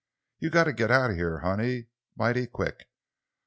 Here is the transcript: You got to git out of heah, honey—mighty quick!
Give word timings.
You 0.39 0.49
got 0.49 0.63
to 0.63 0.73
git 0.73 0.89
out 0.89 1.11
of 1.11 1.17
heah, 1.17 1.37
honey—mighty 1.43 2.47
quick! 2.47 2.87